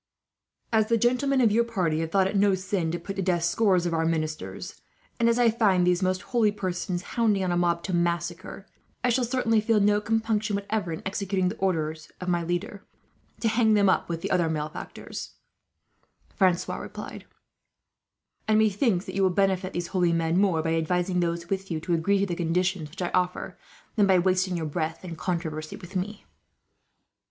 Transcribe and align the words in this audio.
"As 0.73 0.87
the 0.87 0.97
gentlemen 0.97 1.41
of 1.41 1.51
your 1.51 1.63
party 1.63 1.99
have 1.99 2.09
thought 2.09 2.25
it 2.25 2.35
no 2.35 2.55
sin 2.55 2.89
to 2.89 2.97
put 2.97 3.15
to 3.17 3.21
death 3.21 3.43
scores 3.43 3.85
of 3.85 3.93
our 3.93 4.03
ministers, 4.03 4.81
and 5.19 5.29
as 5.29 5.37
I 5.37 5.51
found 5.51 5.85
these 5.85 6.01
most 6.01 6.23
holy 6.33 6.51
persons 6.51 7.03
hounding 7.13 7.43
on 7.43 7.51
a 7.51 7.55
mob 7.55 7.83
to 7.83 7.93
massacre, 7.93 8.65
I 9.03 9.09
shall 9.09 9.23
certainly 9.25 9.61
feel 9.61 9.79
no 9.79 10.01
compunction, 10.01 10.55
whatever, 10.55 10.91
in 10.91 11.03
executing 11.05 11.49
the 11.49 11.57
orders 11.57 12.11
of 12.19 12.29
my 12.29 12.41
leader, 12.43 12.83
to 13.41 13.47
hang 13.47 13.75
them 13.75 13.91
with 14.07 14.21
the 14.21 14.31
other 14.31 14.49
malefactors," 14.49 15.35
Francois 16.33 16.77
replied; 16.77 17.25
"and 18.47 18.57
methinks 18.57 19.05
that 19.05 19.13
you 19.13 19.21
will 19.21 19.29
benefit 19.29 19.71
these 19.73 19.89
holy 19.89 20.13
men 20.13 20.35
more, 20.39 20.63
by 20.63 20.73
advising 20.73 21.19
those 21.19 21.47
with 21.47 21.69
you 21.69 21.79
to 21.79 21.93
agree 21.93 22.17
to 22.17 22.25
the 22.25 22.33
conditions 22.33 22.89
which 22.89 23.03
I 23.03 23.09
offer, 23.11 23.55
than 23.95 24.07
by 24.07 24.17
wasting 24.17 24.57
your 24.57 24.65
breath 24.65 25.05
in 25.05 25.15
controversy 25.15 25.75
with 25.75 25.95
me." 25.95 26.25